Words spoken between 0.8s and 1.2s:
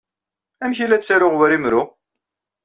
la